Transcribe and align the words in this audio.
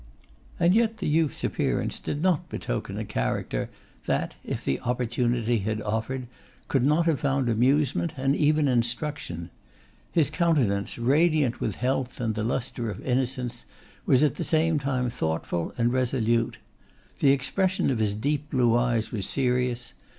And 0.59 0.73
yet 0.73 0.97
the 0.97 1.05
youth's 1.07 1.43
appearance 1.43 1.99
did 1.99 2.23
not 2.23 2.49
betoken 2.49 2.97
a 2.97 3.05
character 3.05 3.69
that, 4.07 4.33
if 4.43 4.65
the 4.65 4.79
opportunity 4.79 5.59
had 5.59 5.79
offered, 5.83 6.25
could 6.67 6.83
not 6.83 7.05
have 7.05 7.19
found 7.19 7.47
amusement 7.47 8.13
and 8.17 8.35
even 8.35 8.67
instruction. 8.67 9.51
His 10.11 10.31
countenance, 10.31 10.97
radiant 10.97 11.59
with 11.61 11.75
health 11.75 12.19
and 12.19 12.33
the 12.33 12.43
lustre 12.43 12.89
of 12.89 12.99
innocence, 13.05 13.65
was 14.07 14.23
at 14.23 14.37
the 14.37 14.43
same 14.43 14.79
time 14.79 15.07
thoughtful 15.11 15.71
and 15.77 15.93
resolute. 15.93 16.57
The 17.19 17.29
expression 17.29 17.91
of 17.91 17.99
his 17.99 18.15
deep 18.15 18.49
blue 18.49 18.75
eyes 18.75 19.11
was 19.11 19.27
serious. 19.29 19.93